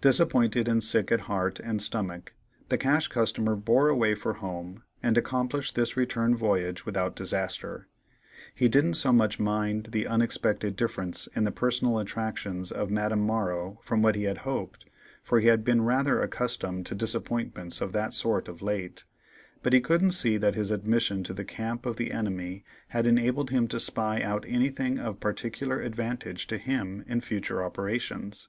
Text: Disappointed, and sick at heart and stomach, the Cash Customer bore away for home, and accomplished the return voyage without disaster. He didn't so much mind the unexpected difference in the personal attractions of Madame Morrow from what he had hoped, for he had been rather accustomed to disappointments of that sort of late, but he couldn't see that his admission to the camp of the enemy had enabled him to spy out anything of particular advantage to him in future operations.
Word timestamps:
Disappointed, 0.00 0.68
and 0.68 0.80
sick 0.80 1.10
at 1.10 1.22
heart 1.22 1.58
and 1.58 1.82
stomach, 1.82 2.34
the 2.68 2.78
Cash 2.78 3.08
Customer 3.08 3.56
bore 3.56 3.88
away 3.88 4.14
for 4.14 4.34
home, 4.34 4.84
and 5.02 5.18
accomplished 5.18 5.74
the 5.74 5.92
return 5.96 6.36
voyage 6.36 6.86
without 6.86 7.16
disaster. 7.16 7.88
He 8.54 8.68
didn't 8.68 8.94
so 8.94 9.10
much 9.12 9.40
mind 9.40 9.86
the 9.86 10.06
unexpected 10.06 10.76
difference 10.76 11.26
in 11.34 11.42
the 11.42 11.50
personal 11.50 11.98
attractions 11.98 12.70
of 12.70 12.92
Madame 12.92 13.22
Morrow 13.22 13.80
from 13.82 14.02
what 14.02 14.14
he 14.14 14.22
had 14.22 14.38
hoped, 14.46 14.84
for 15.24 15.40
he 15.40 15.48
had 15.48 15.64
been 15.64 15.82
rather 15.82 16.20
accustomed 16.22 16.86
to 16.86 16.94
disappointments 16.94 17.80
of 17.80 17.90
that 17.90 18.14
sort 18.14 18.46
of 18.46 18.62
late, 18.62 19.04
but 19.64 19.72
he 19.72 19.80
couldn't 19.80 20.12
see 20.12 20.36
that 20.36 20.54
his 20.54 20.70
admission 20.70 21.24
to 21.24 21.32
the 21.34 21.44
camp 21.44 21.86
of 21.86 21.96
the 21.96 22.12
enemy 22.12 22.64
had 22.90 23.04
enabled 23.04 23.50
him 23.50 23.66
to 23.66 23.80
spy 23.80 24.22
out 24.22 24.44
anything 24.46 25.00
of 25.00 25.18
particular 25.18 25.80
advantage 25.80 26.46
to 26.46 26.56
him 26.56 27.02
in 27.08 27.20
future 27.20 27.64
operations. 27.64 28.48